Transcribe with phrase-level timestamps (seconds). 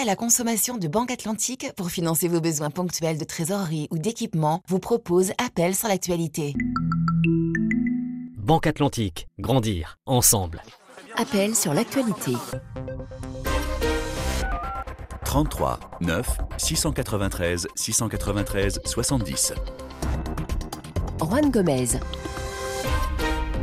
[0.00, 4.62] à la consommation de Banque Atlantique pour financer vos besoins ponctuels de trésorerie ou d'équipement
[4.68, 6.54] vous propose Appel sur l'actualité.
[8.36, 10.62] Banque Atlantique, grandir ensemble.
[11.16, 12.32] Appel sur l'actualité.
[15.24, 19.54] 33 9 693 693 70.
[21.20, 21.88] Juan Gomez.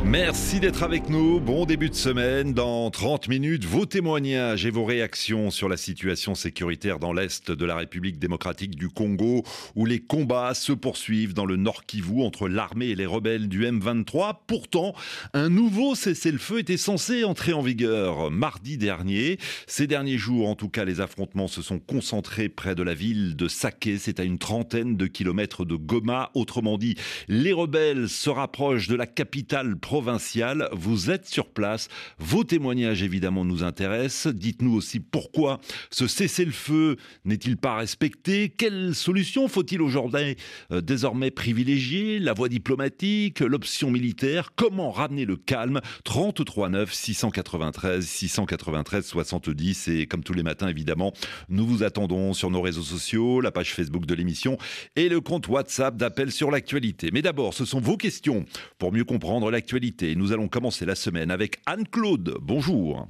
[0.04, 1.40] Merci d'être avec nous.
[1.40, 2.52] Bon début de semaine.
[2.52, 7.64] Dans 30 minutes, vos témoignages et vos réactions sur la situation sécuritaire dans l'Est de
[7.64, 9.42] la République démocratique du Congo,
[9.74, 13.64] où les combats se poursuivent dans le Nord Kivu entre l'armée et les rebelles du
[13.64, 14.36] M23.
[14.46, 14.94] Pourtant,
[15.34, 19.38] un nouveau cessez-le-feu était censé entrer en vigueur mardi dernier.
[19.66, 23.34] Ces derniers jours, en tout cas, les affrontements se sont concentrés près de la ville
[23.34, 23.98] de Saké.
[23.98, 26.30] C'est à une trentaine de kilomètres de Goma.
[26.34, 26.96] Autrement dit,
[27.28, 30.68] les rebelles se rapprochent de la capitale provinciale.
[30.72, 31.86] Vous êtes sur place.
[32.18, 34.34] Vos témoignages, évidemment, nous intéressent.
[34.34, 35.60] Dites-nous aussi pourquoi
[35.92, 38.48] ce cessez-le-feu n'est-il pas respecté?
[38.48, 40.34] Quelle solution faut-il aujourd'hui
[40.72, 42.18] euh, désormais privilégier?
[42.18, 45.80] La voie diplomatique L'option militaire Comment ramener le calme?
[46.02, 51.12] 33 9 693 693 70 et comme tous les matins évidemment
[51.48, 54.58] nous vous attendons sur nos réseaux sociaux la page Facebook de l'émission
[54.96, 58.46] et le compte WhatsApp d'appel sur l'actualité mais d'abord ce sont vos questions
[58.78, 59.75] pour mieux comprendre l'actualité
[60.16, 62.38] nous allons commencer la semaine avec Anne-Claude.
[62.40, 63.08] Bonjour.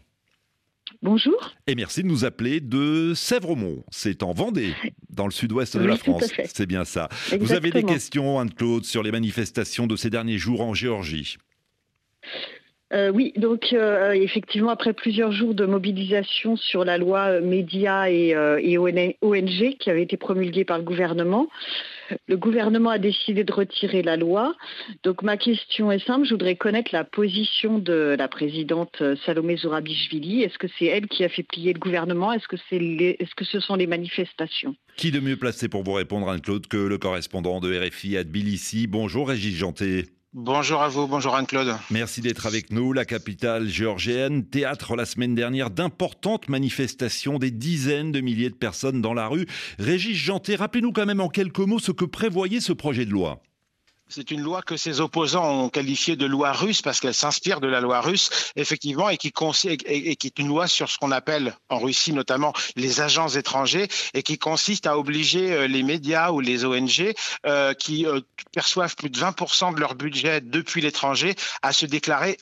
[1.03, 1.55] Bonjour.
[1.67, 3.85] Et merci de nous appeler de Sèvremont.
[3.91, 4.75] C'est en Vendée,
[5.11, 6.25] dans le sud-ouest de la France.
[6.47, 7.09] C'est bien ça.
[7.41, 11.39] Vous avez des questions, Anne-Claude, sur les manifestations de ces derniers jours en Géorgie?
[12.93, 18.33] Euh, oui, donc euh, effectivement, après plusieurs jours de mobilisation sur la loi médias et,
[18.35, 18.61] euh,
[19.23, 21.49] ONG qui avait été promulguée par le gouvernement,
[22.29, 24.55] le gouvernement a décidé de retirer la loi.
[25.03, 30.43] Donc ma question est simple, je voudrais connaître la position de la présidente Salomé Zourabichvili.
[30.45, 32.33] Est-ce que c'est elle qui a fait plier le gouvernement?
[32.33, 34.77] Est-ce que, Est-ce que ce sont les manifestations?
[34.97, 38.87] Qui de mieux placé pour vous répondre, Anne-Claude, que le correspondant de RFI à Tbilissi?
[38.87, 40.05] Bonjour Régis Janté.
[40.39, 41.79] Bonjour à vous, bonjour Anne-Claude.
[41.91, 42.93] Merci d'être avec nous.
[42.93, 49.01] La capitale géorgienne, théâtre la semaine dernière d'importantes manifestations, des dizaines de milliers de personnes
[49.01, 49.47] dans la rue.
[49.79, 53.41] Régis Janté, rappelez-nous quand même en quelques mots ce que prévoyait ce projet de loi.
[54.09, 57.67] C'est une loi que ses opposants ont qualifiée de loi russe parce qu'elle s'inspire de
[57.67, 59.33] la loi russe, effectivement, et qui,
[59.85, 63.89] et qui est une loi sur ce qu'on appelle en Russie notamment les agents étrangers
[64.15, 67.15] et qui consiste à obliger euh, les médias ou les ONG
[67.47, 68.21] euh, qui euh,
[68.53, 72.39] perçoivent plus de 20% de leur budget depuis l'étranger à se déclarer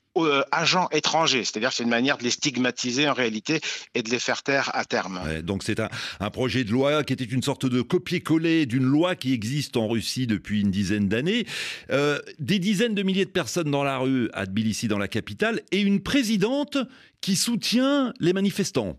[0.53, 1.45] agents étrangers.
[1.45, 3.61] C'est-à-dire c'est une manière de les stigmatiser en réalité
[3.95, 5.43] et de les faire taire à terme.
[5.43, 9.33] donc c'est un projet de loi qui était une sorte de copier-coller d'une loi qui
[9.33, 11.47] existe en Russie depuis une dizaine d'années
[11.91, 15.61] euh, des dizaines de milliers de personnes dans la rue à Tbilissi, dans la capitale,
[15.73, 16.79] et une présidente
[17.21, 18.97] qui soutient les manifestants.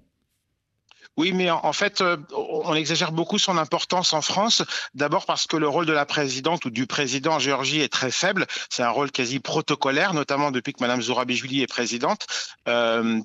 [1.17, 4.63] Oui, mais en fait, euh, on exagère beaucoup son importance en France.
[4.95, 8.11] D'abord parce que le rôle de la présidente ou du président en Géorgie est très
[8.11, 8.45] faible.
[8.69, 12.27] C'est un rôle quasi protocolaire, notamment depuis que Mme Zourabichvili est présidente.
[12.67, 13.21] Euh,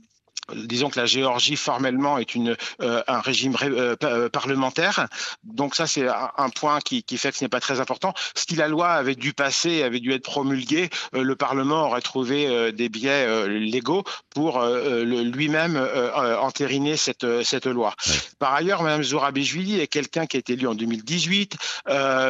[0.55, 5.09] disons que la Géorgie formellement est une, euh, un régime euh, euh, parlementaire.
[5.45, 8.15] Donc ça, c'est un, point qui, qui, fait que ce n'est pas très important.
[8.35, 12.89] Si la loi avait dû passer, avait dû être promulguée, le Parlement aurait trouvé des
[12.89, 15.81] biais légaux pour lui-même
[16.41, 17.95] entériner cette, cette loi.
[18.39, 21.57] Par ailleurs, Mme Zourabichvili est quelqu'un qui a été élu en 2018,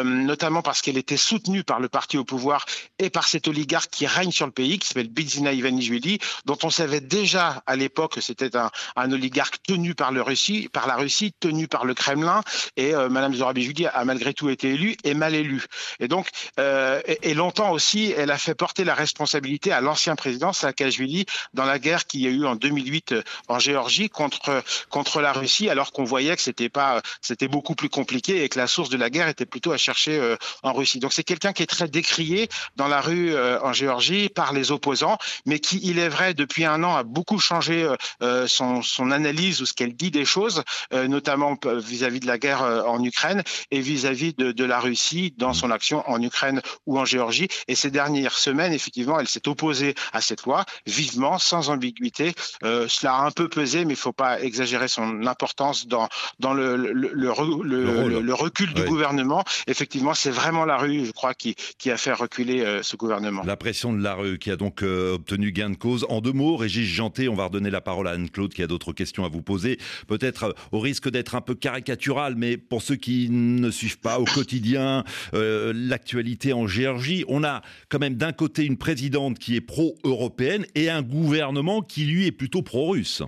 [0.05, 2.67] notamment parce qu'elle était soutenue par le parti au pouvoir
[2.99, 6.71] et par cet oligarque qui règne sur le pays, qui s'appelle Bidzina Ivanishvili, dont on
[6.71, 8.71] savait déjà à l'époque que c'était un,
[9.13, 12.43] oligarque tenu par, la Russie, tenu par le Kremlin,
[12.77, 15.65] et euh, Madame Zorabichvili a malgré tout été élue et mal élue.
[15.99, 16.29] Et donc,
[16.59, 21.65] euh, et, longtemps aussi, elle a fait porter la responsabilité à l'ancien président Saakashvili dans
[21.65, 25.69] la guerre qu'il y a eu en 2008 euh, en Géorgie contre contre la Russie,
[25.69, 28.97] alors qu'on voyait que c'était pas, c'était beaucoup plus compliqué et que la source de
[28.97, 30.99] la guerre était plutôt à chercher en Russie.
[30.99, 35.19] Donc c'est quelqu'un qui est très décrié dans la rue en Géorgie par les opposants,
[35.47, 37.80] mais qui, il est vrai, depuis un an a beaucoup changé
[38.23, 42.39] euh, son, son, analyse ou ce qu'elle dit des choses, euh, notamment vis-à-vis de la
[42.39, 46.61] guerre euh, en Ukraine et vis-à-vis de, de, la Russie dans son action en Ukraine
[46.87, 47.49] ou en Géorgie.
[47.69, 52.35] Et ces dernières semaines, effectivement, elle s'est opposée à cette loi vivement, sans ambiguïté.
[52.63, 56.09] cela a un peu pesé, mais il ne faut pas exagérer son importance dans,
[56.39, 59.45] dans le, le, le, le recul du gouvernement.
[59.67, 63.43] Effectivement, c'est vraiment la rue, je crois, qui, qui a fait reculer ce gouvernement.
[63.45, 66.07] La pression de la rue qui a donc obtenu gain de cause.
[66.09, 68.93] En deux mots, Régis Janté, on va redonner la parole à Anne-Claude qui a d'autres
[68.93, 69.79] questions à vous poser.
[70.07, 74.19] Peut-être euh, au risque d'être un peu caricatural, mais pour ceux qui ne suivent pas
[74.19, 79.57] au quotidien euh, l'actualité en Géorgie, on a quand même d'un côté une présidente qui
[79.57, 83.23] est pro-européenne et un gouvernement qui lui est plutôt pro-russe.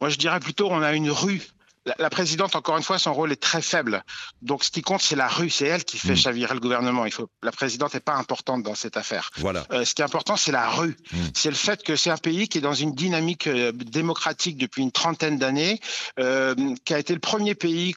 [0.00, 1.42] Moi, je dirais plutôt on a une rue
[1.84, 4.04] la, présidente, encore une fois, son rôle est très faible.
[4.40, 5.50] Donc, ce qui compte, c'est la rue.
[5.50, 6.16] C'est elle qui fait hmm.
[6.16, 7.06] chavirer le gouvernement.
[7.06, 9.30] Il faut, la présidente n'est pas importante dans cette affaire.
[9.38, 9.66] Voilà.
[9.72, 10.96] Euh, ce qui est important, c'est la rue.
[11.12, 11.18] Hmm.
[11.34, 14.82] C'est le fait que c'est un pays qui est dans une dynamique euh, démocratique depuis
[14.82, 15.80] une trentaine d'années,
[16.20, 17.94] euh, qui a été le premier pays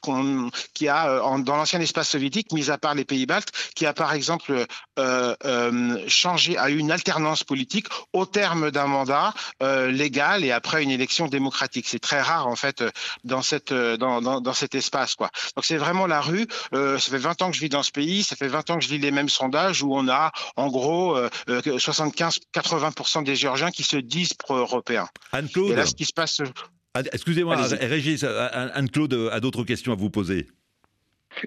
[0.74, 4.12] qui a, dans l'ancien espace soviétique, mis à part les pays baltes, qui a par
[4.12, 4.66] exemple
[6.08, 11.28] changé, a eu une alternance politique au terme d'un mandat légal et après une élection
[11.28, 11.86] démocratique.
[11.88, 12.82] C'est très rare, en fait,
[13.24, 15.14] dans cette euh, dans, cet espace.
[15.14, 15.30] Quoi.
[15.54, 16.46] Donc c'est vraiment la rue.
[16.74, 18.78] Euh, ça fait 20 ans que je vis dans ce pays, ça fait 20 ans
[18.78, 21.18] que je lis les mêmes sondages où on a en gros
[21.48, 25.08] 75-80% euh, des Géorgiens qui se disent pro-européens.
[25.32, 25.72] Anne-Claude.
[25.72, 26.40] Et là, ce qui se passe.
[27.12, 30.46] Excusez-moi, Régis, Anne-Claude a d'autres questions à vous poser.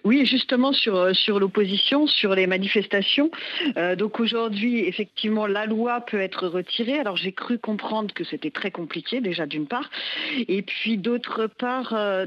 [0.03, 3.31] Oui, justement sur, euh, sur l'opposition, sur les manifestations.
[3.77, 6.99] Euh, donc aujourd'hui, effectivement, la loi peut être retirée.
[6.99, 9.89] Alors j'ai cru comprendre que c'était très compliqué déjà d'une part,
[10.47, 12.25] et puis d'autre part, euh,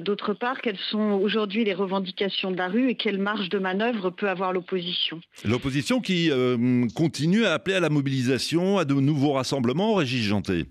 [0.62, 4.52] quelles sont aujourd'hui les revendications de la rue et quelle marge de manœuvre peut avoir
[4.52, 5.20] l'opposition?
[5.44, 6.30] L'opposition qui
[6.94, 10.66] continue à appeler à la mobilisation, à de nouveaux rassemblements, Régis Janté.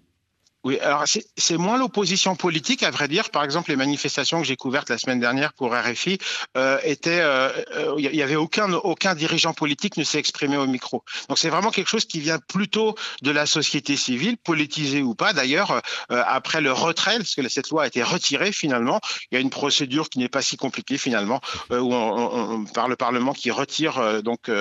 [0.63, 1.05] Oui, alors
[1.37, 3.31] c'est moins l'opposition politique, à vrai dire.
[3.31, 6.19] Par exemple, les manifestations que j'ai couvertes la semaine dernière pour RFI
[6.55, 10.67] euh, étaient, il euh, euh, y avait aucun aucun dirigeant politique ne s'est exprimé au
[10.67, 11.03] micro.
[11.29, 12.93] Donc c'est vraiment quelque chose qui vient plutôt
[13.23, 15.33] de la société civile, politisée ou pas.
[15.33, 15.81] D'ailleurs,
[16.11, 18.99] euh, après le retrait, parce que cette loi a été retirée finalement,
[19.31, 21.41] il y a une procédure qui n'est pas si compliquée finalement,
[21.71, 24.51] où on, on, par le Parlement qui retire donc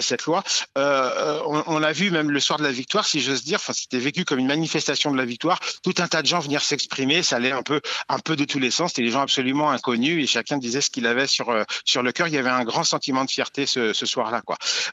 [0.00, 0.42] cette loi.
[0.76, 3.98] On, on, a vu même le soir de la victoire, si j'ose dire, enfin c'était
[3.98, 5.43] vécu comme une manifestation de la victoire
[5.82, 8.58] tout un tas de gens venir s'exprimer, ça allait un peu, un peu de tous
[8.58, 8.90] les sens.
[8.90, 12.12] C'était des gens absolument inconnus et chacun disait ce qu'il avait sur, euh, sur le
[12.12, 12.28] cœur.
[12.28, 14.42] Il y avait un grand sentiment de fierté ce, ce soir-là.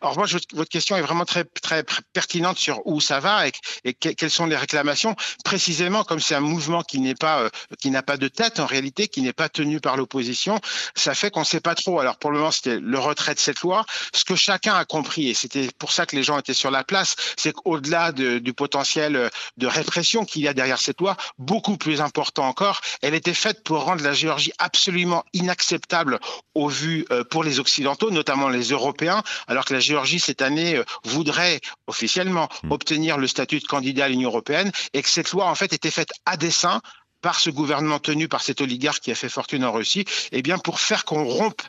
[0.02, 1.84] Alors moi, votre question est vraiment très, très
[2.14, 3.52] pertinente sur où ça va et,
[3.84, 5.16] et quelles sont les réclamations.
[5.44, 7.50] Précisément, comme c'est un mouvement qui n'est pas, euh,
[7.80, 10.60] qui n'a pas de tête en réalité, qui n'est pas tenu par l'opposition,
[10.96, 12.00] ça fait qu'on ne sait pas trop.
[12.00, 13.86] Alors pour le moment, c'était le retrait de cette loi.
[14.14, 16.84] Ce que chacun a compris, et c'était pour ça que les gens étaient sur la
[16.84, 21.16] place, c'est qu'au-delà de, du potentiel de répression qui il y a derrière cette loi,
[21.38, 22.82] beaucoup plus important encore.
[23.02, 26.20] Elle était faite pour rendre la Géorgie absolument inacceptable
[26.56, 30.78] au vu euh, pour les Occidentaux, notamment les Européens, alors que la Géorgie cette année
[30.78, 32.72] euh, voudrait officiellement hmm.
[32.72, 35.92] obtenir le statut de candidat à l'Union européenne et que cette loi en fait était
[35.92, 36.82] faite à dessein
[37.22, 40.58] par ce gouvernement tenu par cet oligarque qui a fait fortune en Russie, eh bien
[40.58, 41.62] pour faire qu'on rompe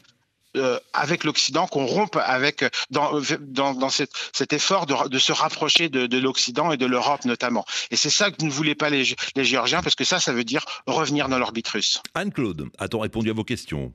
[0.57, 5.89] euh, avec l'Occident, qu'on rompe avec dans, dans, dans cet, effort de, de, se rapprocher
[5.89, 7.65] de, de l'Occident et de l'Europe notamment.
[7.91, 9.05] Et c'est ça que ne voulaient pas les,
[9.37, 12.03] les Géorgiens, parce que ça, ça veut dire revenir dans l'orbite russe.
[12.15, 13.93] Anne-Claude, a-t-on répondu à vos questions?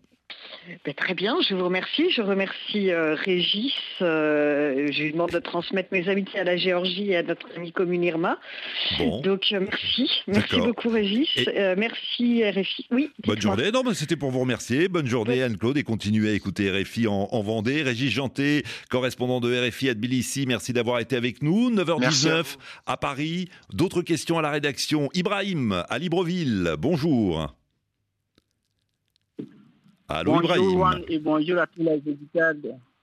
[0.85, 2.12] Ben, très bien, je vous remercie.
[2.12, 3.74] Je remercie euh, Régis.
[4.01, 7.71] Euh, je lui demande de transmettre mes amitiés à la Géorgie et à notre ami
[7.71, 8.38] commune Irma.
[9.24, 10.09] Donc euh, merci.
[10.27, 11.29] Merci beaucoup Régis.
[11.77, 12.88] merci RFI.
[12.91, 13.12] Oui.
[13.25, 13.71] Bonne journée.
[13.71, 14.88] Non, c'était pour vous remercier.
[14.88, 17.81] Bonne journée Anne-Claude et continuez à écouter RFI en, Vendée.
[17.83, 21.71] Régis Janté, correspondant de RFI à Tbilissi, merci d'avoir été avec nous.
[21.71, 23.50] 9h19 à Paris.
[23.71, 25.09] D'autres questions à la rédaction.
[25.13, 26.75] Ibrahim à Libreville.
[26.77, 27.56] Bonjour.
[30.09, 32.54] Allô bonjour Juan et bonjour à tous les auditeurs.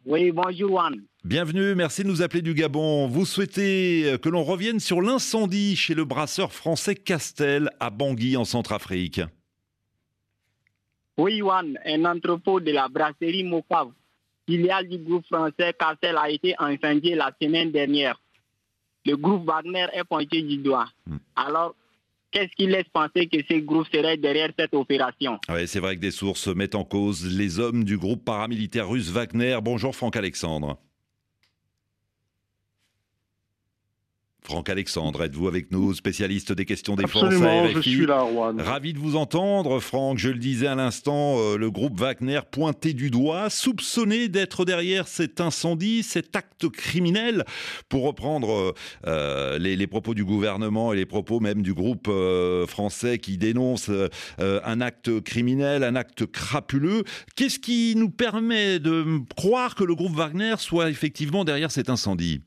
[0.06, 1.03] Oui, bonjour Juan.
[1.23, 3.09] Bienvenue, merci de nous appeler du Gabon.
[3.09, 8.39] Vous souhaitez euh, que l'on revienne sur l'incendie chez le brasseur français Castel à Bangui
[8.39, 9.21] en Centrafrique
[11.19, 13.91] Oui Juan, un entrepôt de la brasserie Mokav,
[14.49, 18.19] filiale du groupe français Castel a été incendié la semaine dernière.
[19.05, 20.87] Le groupe Wagner est pointé du doigt.
[21.06, 21.19] Hmm.
[21.37, 21.75] Alors,
[22.34, 25.38] Qu'est-ce qui laisse penser que ces groupes seraient derrière cette opération?
[25.48, 29.08] Oui, c'est vrai que des sources mettent en cause les hommes du groupe paramilitaire russe
[29.10, 29.56] Wagner.
[29.62, 30.76] Bonjour Franck Alexandre.
[34.46, 38.60] Franck Alexandre, êtes-vous avec nous, spécialiste des questions défense Absolument, je suis là, Juan.
[38.60, 40.19] Ravi de vous entendre, Franck.
[40.19, 45.08] Je le disais à l'instant, euh, le groupe Wagner pointé du doigt, soupçonné d'être derrière
[45.08, 47.44] cet incendie, cet acte criminel,
[47.89, 48.72] pour reprendre euh,
[49.06, 52.10] euh, les, propos du gouvernement et les propos même du groupe
[52.67, 53.91] français qui dénonce
[54.39, 57.05] un acte criminel, un acte crapuleux.
[57.34, 62.43] Qu'est-ce qui nous permet de croire que le groupe Wagner soit effectivement derrière cet incendie?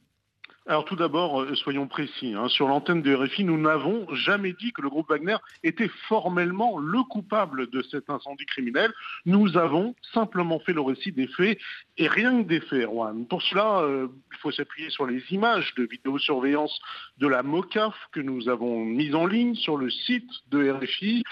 [0.67, 2.33] Alors tout d'abord, euh, soyons précis.
[2.33, 2.49] Hein.
[2.49, 7.01] Sur l'antenne de RFI, nous n'avons jamais dit que le groupe Wagner était formellement le
[7.03, 8.91] coupable de cet incendie criminel.
[9.25, 11.57] Nous avons simplement fait le récit des faits
[11.97, 13.25] et rien que des faits, Erwan.
[13.27, 16.77] Pour cela, euh, il faut s'appuyer sur les images de vidéosurveillance
[17.17, 21.23] de la MOCAF que nous avons mises en ligne sur le site de RFI.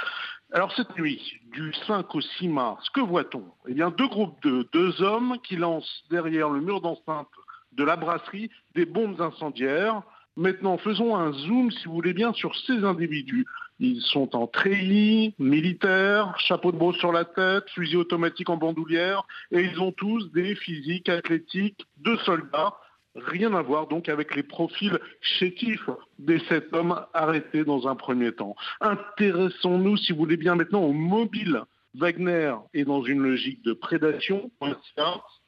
[0.54, 3.44] Alors cette nuit, du 5 au 6 mars, que voit-on?
[3.68, 7.28] Eh bien deux groupes de deux hommes qui lancent derrière le mur d'enceinte
[7.76, 10.02] de la brasserie des bombes incendiaires.
[10.38, 13.46] Maintenant, faisons un zoom, si vous voulez bien, sur ces individus.
[13.80, 19.24] Ils sont en treillis, militaires, chapeau de brosse sur la tête, fusil automatique en bandoulière,
[19.52, 22.74] et ils ont tous des physiques athlétiques de soldats.
[23.16, 25.90] Rien à voir donc avec les profils chétifs
[26.20, 28.56] des sept hommes arrêtés dans un premier temps.
[28.82, 31.62] Intéressons-nous, si vous voulez bien, maintenant aux mobiles
[31.98, 34.52] Wagner est dans une logique de prédation.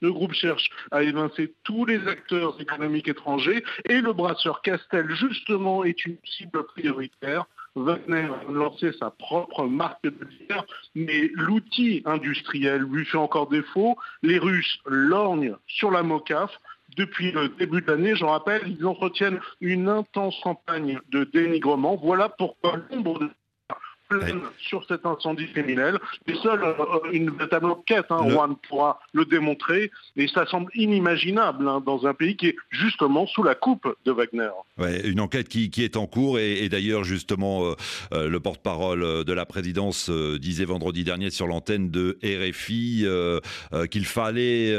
[0.01, 5.83] Le groupe cherche à évincer tous les acteurs économiques étrangers et le brasseur Castel, justement,
[5.83, 7.45] est une cible prioritaire.
[7.75, 13.97] Wagner a lancé sa propre marque de bière, mais l'outil industriel lui fait encore défaut.
[14.23, 16.51] Les Russes lorgnent sur la MOCAF.
[16.95, 21.97] Depuis le début de l'année, je rappelle, ils entretiennent une intense campagne de dénigrement.
[21.97, 23.29] Voilà pourquoi l'ombre de
[24.59, 25.97] sur cet incendie criminel.
[26.27, 26.75] Et seule euh,
[27.11, 32.13] une véritable enquête, hein, Juan pourra le démontrer, et ça semble inimaginable hein, dans un
[32.13, 34.49] pays qui est justement sous la coupe de Wagner.
[34.77, 37.75] Ouais, une enquête qui, qui, est en cours, et, d'ailleurs justement euh,
[38.13, 43.05] euh, le porte-parole de la présidence disait vendredi dernier sur l'antenne de RFI
[43.89, 44.75] qu'il fallait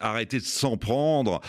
[0.00, 1.40] arrêter de s'en prendre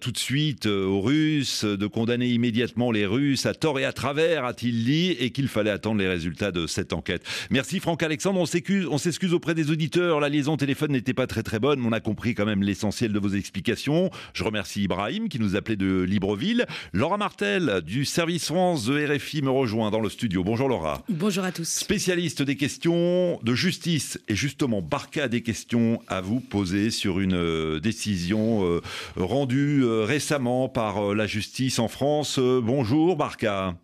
[0.00, 4.44] tout de suite aux Russes, de condamner immédiatement les Russes à tort et à travers,
[4.44, 7.24] a-t-il dit, et qu'il fallait attendre les résultats résultat de cette enquête.
[7.50, 11.26] Merci Franck Alexandre, on s'excuse, on s'excuse auprès des auditeurs, la liaison téléphone n'était pas
[11.26, 14.08] très très bonne, mais on a compris quand même l'essentiel de vos explications.
[14.34, 16.66] Je remercie Ibrahim qui nous appelait de Libreville.
[16.92, 20.44] Laura Martel du service France de RFI me rejoint dans le studio.
[20.44, 21.02] Bonjour Laura.
[21.08, 21.68] Bonjour à tous.
[21.68, 27.18] Spécialiste des questions de justice et justement Barca a des questions à vous poser sur
[27.18, 28.80] une euh, décision euh,
[29.16, 32.38] rendue euh, récemment par la justice en France.
[32.38, 33.74] Bonjour Barca.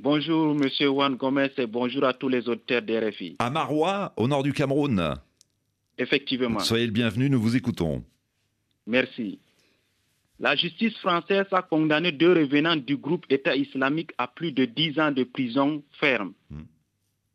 [0.00, 3.36] Bonjour, Monsieur Juan Gomez, et bonjour à tous les auteurs d'RFI.
[3.38, 5.14] À Marois, au nord du Cameroun.
[5.96, 6.58] Effectivement.
[6.58, 8.02] Soyez le bienvenu, nous vous écoutons.
[8.86, 9.38] Merci.
[10.40, 14.98] La justice française a condamné deux revenants du groupe État islamique à plus de 10
[14.98, 16.32] ans de prison ferme.
[16.50, 16.64] Hmm.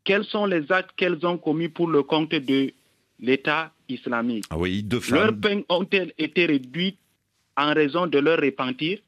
[0.04, 2.72] Quels sont les actes qu'elles ont commis pour le compte de
[3.18, 4.44] l'État islamique?
[4.50, 5.00] Ah oui, deux.
[5.10, 6.98] Leurs peines ont-elles été réduites
[7.56, 8.98] en raison de leur repentir?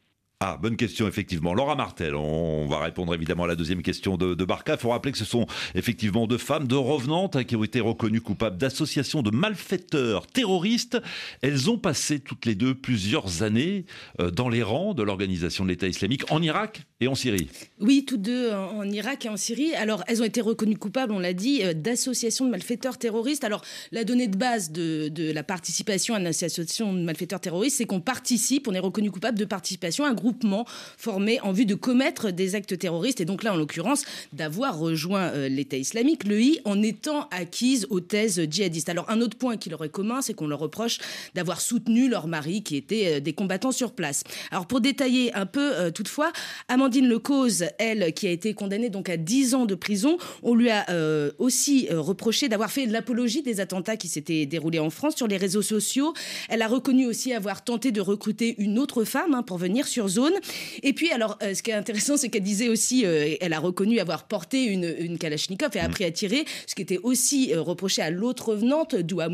[0.44, 1.54] Ah, bonne question, effectivement.
[1.54, 4.72] Laura Martel, on va répondre évidemment à la deuxième question de, Barca.
[4.75, 5.46] Il faut rappeler que ce sont
[5.76, 11.00] effectivement deux femmes, deux revenantes hein, qui ont été reconnues coupables d'association de malfaiteurs terroristes.
[11.42, 13.84] Elles ont passé toutes les deux plusieurs années
[14.18, 17.49] euh, dans les rangs de l'organisation de l'État islamique en Irak et en Syrie.
[17.78, 19.76] Oui, toutes deux en Irak et en Syrie.
[19.76, 23.44] Alors, elles ont été reconnues coupables, on l'a dit, euh, d'association de malfaiteurs terroristes.
[23.44, 27.76] Alors, la donnée de base de, de la participation à une association de malfaiteurs terroristes,
[27.76, 30.31] c'est qu'on participe, on est reconnu coupable de participation à un groupe
[30.96, 35.30] formé en vue de commettre des actes terroristes et donc là en l'occurrence d'avoir rejoint
[35.30, 38.88] euh, l'État islamique, le I, en étant acquise aux thèses djihadistes.
[38.88, 40.98] Alors un autre point qui leur est commun, c'est qu'on leur reproche
[41.34, 44.24] d'avoir soutenu leur mari qui était euh, des combattants sur place.
[44.50, 46.32] Alors pour détailler un peu euh, toutefois,
[46.68, 50.70] Amandine Lecause, elle qui a été condamnée donc à 10 ans de prison, on lui
[50.70, 50.86] a
[51.38, 55.62] aussi reproché d'avoir fait l'apologie des attentats qui s'étaient déroulés en France sur les réseaux
[55.62, 56.12] sociaux.
[56.48, 60.08] Elle a reconnu aussi avoir tenté de recruter une autre femme hein, pour venir sur
[60.08, 60.22] zone
[60.83, 63.59] et puis, alors, euh, ce qui est intéressant, c'est qu'elle disait aussi, euh, elle a
[63.59, 65.85] reconnu avoir porté une, une Kalachnikov et mm.
[65.85, 69.29] appris à tirer, ce qui était aussi euh, reproché à l'autre revenante, Doua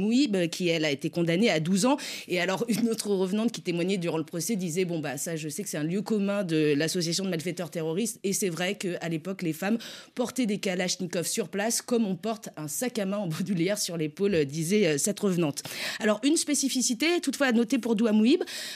[0.51, 1.97] qui, elle, a été condamnée à 12 ans.
[2.29, 5.49] Et alors, une autre revenante qui témoignait durant le procès disait, bon, bah, ça, je
[5.49, 8.21] sais que c'est un lieu commun de l'association de malfaiteurs terroristes.
[8.23, 9.79] Et c'est vrai qu'à l'époque, les femmes
[10.15, 13.97] portaient des Kalachnikov sur place, comme on porte un sac à main en bandoulière sur
[13.97, 15.63] l'épaule, disait cette revenante.
[16.01, 18.13] Alors, une spécificité, toutefois, à noter pour Doua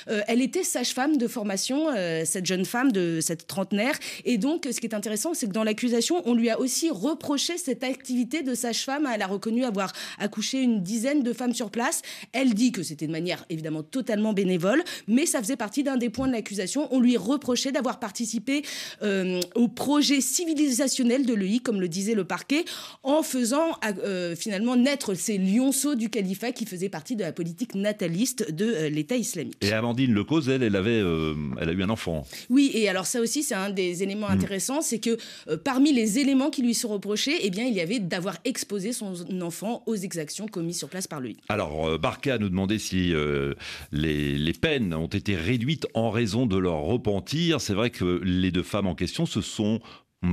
[0.06, 3.94] elle était sage-femme de formation euh, cette jeune femme de cette trentenaire.
[4.24, 7.58] Et donc, ce qui est intéressant, c'est que dans l'accusation, on lui a aussi reproché
[7.58, 9.08] cette activité de sage-femme.
[9.12, 12.02] Elle a reconnu avoir accouché une dizaine de femmes sur place.
[12.32, 16.10] Elle dit que c'était de manière évidemment totalement bénévole, mais ça faisait partie d'un des
[16.10, 16.88] points de l'accusation.
[16.90, 18.62] On lui reprochait d'avoir participé
[19.02, 22.64] euh, au projet civilisationnel de l'EI, comme le disait le parquet,
[23.02, 27.74] en faisant euh, finalement naître ces lionceaux du califat qui faisaient partie de la politique
[27.74, 29.56] nataliste de l'État islamique.
[29.60, 30.98] Et Amandine Lecause, elle, elle avait,
[31.60, 34.32] elle a eu un enfant oui, et alors ça aussi, c'est un des éléments mm.
[34.32, 35.16] intéressants, c'est que
[35.48, 38.92] euh, parmi les éléments qui lui sont reprochés, eh bien, il y avait d'avoir exposé
[38.92, 41.36] son enfant aux exactions commises sur place par lui.
[41.48, 43.54] Alors, euh, Barca nous demandait si euh,
[43.90, 47.60] les, les, peines ont été réduites en raison de leur repentir.
[47.60, 49.80] C'est vrai que les deux femmes en question se sont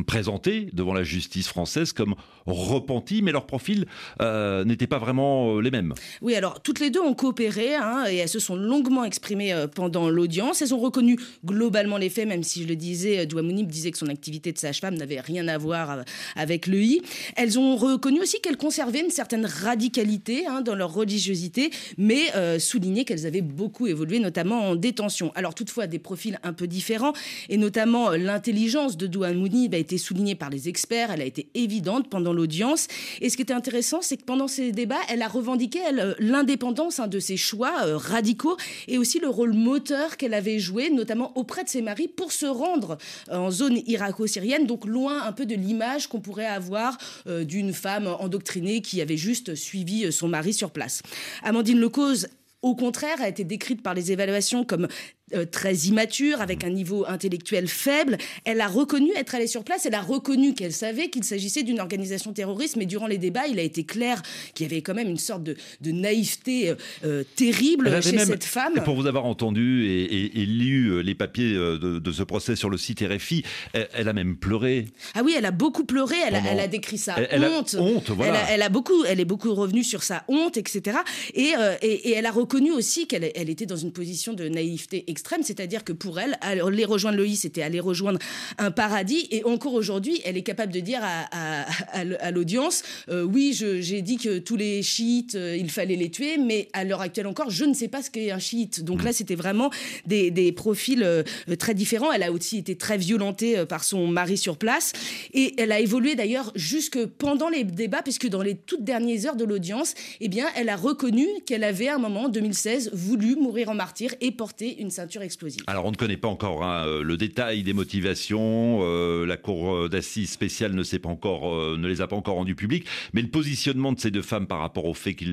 [0.06, 2.16] présentés devant la justice française comme
[2.46, 3.86] repentis, mais leurs profils
[4.22, 5.94] euh, n'étaient pas vraiment euh, les mêmes.
[6.22, 9.68] Oui, alors toutes les deux ont coopéré hein, et elles se sont longuement exprimées euh,
[9.68, 10.62] pendant l'audience.
[10.62, 14.08] Elles ont reconnu globalement les faits, même si je le disais, Douamounib disait que son
[14.08, 16.04] activité de sage-femme n'avait rien à voir
[16.36, 17.02] avec le I.
[17.36, 22.28] Elles ont reconnu aussi qu'elles conservaient une certaine radicalité hein, dans leur religiosité, mais
[22.60, 25.32] souligné qu'elles avaient beaucoup évolué, notamment en détention.
[25.36, 27.14] Alors toutefois, des profils un peu différents,
[27.50, 32.10] et notamment l'intelligence de Douamounib a été soulignée par les experts, elle a été évidente
[32.10, 32.88] pendant l'audience.
[33.22, 35.80] Et ce qui était intéressant, c'est que pendant ces débats, elle a revendiqué
[36.20, 38.58] l'indépendance hein, de ses choix euh, radicaux
[38.88, 42.46] et aussi le rôle moteur qu'elle avait joué, notamment auprès de ses maris, pour se
[42.46, 42.98] rendre
[43.30, 47.74] euh, en zone irako-syrienne, donc loin un peu de l'image qu'on pourrait avoir euh, d'une
[47.74, 51.02] femme endoctrinée qui avait juste suivi son mari sur place.
[51.44, 52.28] Amandine Lecause
[52.62, 54.88] au contraire, a été décrite par les évaluations comme
[55.34, 58.18] euh, très immature, avec un niveau intellectuel faible.
[58.46, 61.80] Elle a reconnu être allée sur place, elle a reconnu qu'elle savait qu'il s'agissait d'une
[61.80, 64.22] organisation terroriste, mais durant les débats, il a été clair
[64.54, 68.74] qu'il y avait quand même une sorte de, naïveté euh, euh, terrible chez cette femme.
[68.86, 73.44] Pour vous avoir entendu et, lu les papiers de, ce procès sur le site RFI,
[73.74, 74.88] elle, a même pleuré.
[75.14, 77.76] Ah oui, elle a beaucoup pleuré, elle, a, décrit sa honte.
[77.80, 78.40] honte voilà.
[78.50, 80.98] elle, a, beaucoup, elle est beaucoup revenue sur sa honte, etc.
[81.34, 85.04] Et, et, elle a reconnu aussi qu'elle elle était dans une position de naïveté
[85.44, 88.20] c'est-à-dire que pour elle, aller rejoindre le c'était aller rejoindre
[88.58, 89.28] un paradis.
[89.32, 94.40] Et encore aujourd'hui, elle est capable de dire à, l'audience, euh, oui, j'ai dit que
[94.40, 97.74] tous les chiites, euh, il fallait les tuer, mais à l'heure actuelle encore, je ne
[97.74, 98.84] sais pas ce qu'est un chiite.
[98.84, 99.70] Donc là, c'était vraiment
[100.06, 101.24] des, profils euh,
[101.58, 102.12] très différents.
[102.12, 104.94] Elle a aussi été très violentée par son mari sur place.
[105.34, 109.36] Et elle a évolué d'ailleurs jusque pendant les débats, puisque dans les toutes dernières heures
[109.36, 113.36] de l'audience, eh bien, elle a reconnu qu'elle avait à un moment, en 2016, voulu
[113.36, 115.64] mourir en martyr et porter une ceinture explosive.
[115.68, 118.80] Alors on ne connaît pas encore hein, euh, le détail des motivations.
[118.82, 122.56] Euh, la cour d'assises spéciale ne, pas encore, euh, ne les a pas encore rendues
[122.56, 122.86] publiques.
[123.14, 125.26] Mais le positionnement de ces deux femmes par rapport aux faits qui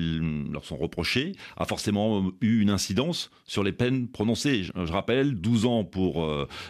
[0.51, 4.63] leur sont reprochés a forcément eu une incidence sur les peines prononcées.
[4.63, 6.27] Je, rappelle 12 ans pour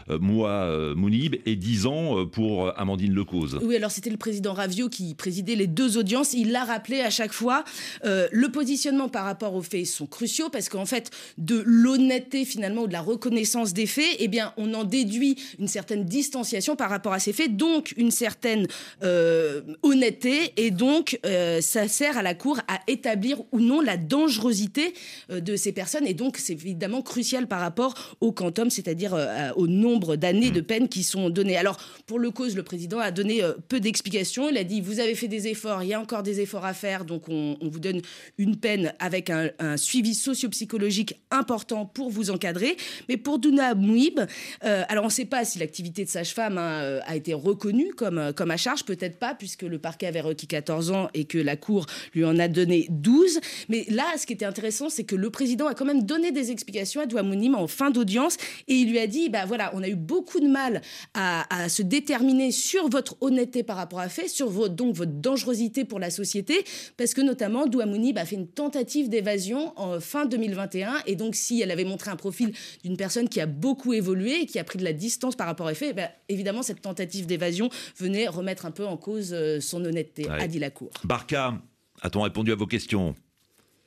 [0.09, 3.59] Moua Mounib et 10 ans pour Amandine Lecause.
[3.61, 6.33] Oui, alors c'était le président Ravio qui présidait les deux audiences.
[6.33, 7.63] Il l'a rappelé à chaque fois.
[8.03, 12.87] le positionnement par rapport aux faits sont cruciaux parce qu'en fait, de l'honnêteté finalement ou
[12.87, 17.13] de la reconnaissance des faits, eh bien, on en déduit une certaine distanciation par rapport
[17.13, 18.67] à ces faits, donc une certaine
[19.03, 23.97] euh, honnêteté, et donc euh, ça sert à la Cour à établir ou non la
[23.97, 24.93] dangerosité
[25.29, 29.15] euh, de ces personnes, et donc c'est évidemment crucial par rapport au quantum, c'est-à-dire
[29.55, 31.57] au nombre d'années de peine qui sont données.
[31.57, 34.49] Alors, pour le cause, le président a donné peu d'explications.
[34.49, 36.73] Il a dit, vous avez fait des efforts, il y a encore des efforts à
[36.73, 38.01] faire, donc on, vous donne
[38.37, 42.76] une peine avec un, un suivi socio-psychologique important pour vous encadrer.
[43.09, 44.19] Mais pour Duna Mouib,
[44.63, 47.93] euh, alors on ne sait pas si l'activité de sage-femme hein, euh, a été reconnue
[47.95, 51.25] comme, euh, comme à charge, peut-être pas, puisque le parquet avait requis 14 ans et
[51.25, 53.39] que la Cour lui en a donné 12.
[53.69, 56.51] Mais là, ce qui était intéressant, c'est que le président a quand même donné des
[56.51, 58.37] explications à Douamounim en fin d'audience
[58.67, 60.81] et il lui a dit, bah voilà, on a eu beaucoup de mal
[61.13, 65.85] à, se déterminer sur votre honnêteté par rapport à fait, sur votre, donc votre dangerosité
[65.85, 66.63] pour la société,
[66.97, 71.61] parce que notamment Douamounib a fait une tentative d'évasion en fin 2021 et donc si
[71.61, 74.79] elle avait montré un profil d'une personne qui a beaucoup évolué et qui a pris
[74.79, 78.71] de la distance par rapport aux faits, ben, évidemment, cette tentative d'évasion venait remettre un
[78.71, 80.91] peu en cause euh, son honnêteté, a dit la Cour.
[81.03, 81.61] Barca,
[82.01, 83.15] a-t-on répondu à vos questions?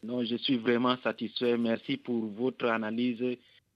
[0.03, 1.57] Non, je suis vraiment satisfait.
[1.59, 3.21] Merci pour votre analyse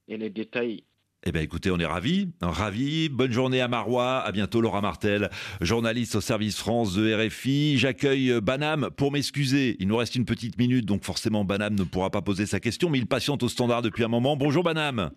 [0.08, 0.82] et les détails
[1.24, 3.08] eh bien écoutez, on est ravis, ravis.
[3.08, 5.30] Bonne journée à Marois, à bientôt Laura Martel,
[5.62, 7.78] journaliste au service France de RFI.
[7.78, 9.76] J'accueille Banam pour m'excuser.
[9.80, 12.90] Il nous reste une petite minute, donc forcément Banam ne pourra pas poser sa question,
[12.90, 14.36] mais il patiente au standard depuis un moment.
[14.36, 15.10] Bonjour Banam.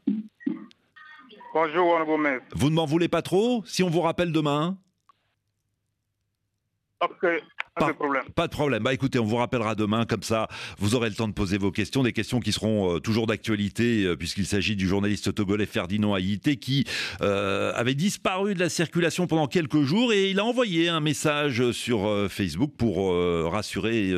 [1.53, 1.97] Bonjour
[2.53, 4.77] Vous ne m'en voulez pas trop si on vous rappelle demain?
[7.79, 8.23] Pas, de problème.
[8.35, 8.83] Pas de problème.
[8.83, 10.47] Bah écoutez, on vous rappellera demain, comme ça,
[10.79, 14.03] vous aurez le temps de poser vos questions, des questions qui seront euh, toujours d'actualité,
[14.03, 16.85] euh, puisqu'il s'agit du journaliste togolais Ferdinand Haïté, qui
[17.21, 21.71] euh, avait disparu de la circulation pendant quelques jours, et il a envoyé un message
[21.71, 23.13] sur Facebook pour
[23.51, 24.13] rassurer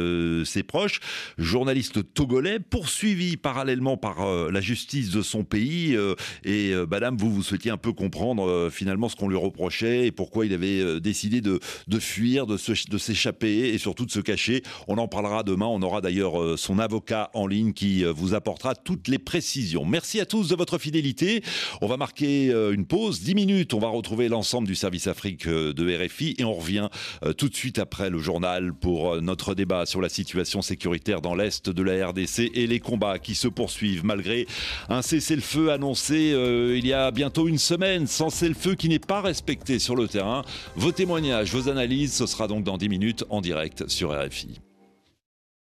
[0.45, 0.99] ses proches.
[1.37, 5.97] Journaliste togolais, poursuivi parallèlement par la justice de son pays,
[6.43, 10.45] et madame, vous, vous souhaitiez un peu comprendre finalement ce qu'on lui reprochait, et pourquoi
[10.45, 14.63] il avait décidé de, de fuir, de s'échapper et surtout de se cacher.
[14.87, 15.65] On en parlera demain.
[15.67, 19.85] On aura d'ailleurs euh, son avocat en ligne qui euh, vous apportera toutes les précisions.
[19.85, 21.43] Merci à tous de votre fidélité.
[21.81, 23.73] On va marquer euh, une pause, 10 minutes.
[23.73, 26.89] On va retrouver l'ensemble du service Afrique de RFI et on revient
[27.37, 31.69] tout de suite après le journal pour notre débat sur la situation sécuritaire dans l'Est
[31.69, 34.47] de la RDC et les combats qui se poursuivent malgré
[34.89, 36.35] un cessez-le-feu annoncé
[36.75, 40.43] il y a bientôt une semaine, cessez-le-feu qui n'est pas respecté sur le terrain.
[40.75, 44.68] Vos témoignages, vos analyses, ce sera donc dans 10 minutes direct sur RFI.